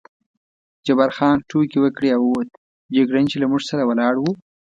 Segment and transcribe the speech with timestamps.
[0.85, 2.49] جبار خان ټوکې وکړې او ووت،
[2.95, 4.25] جګړن چې له موږ سره ولاړ و.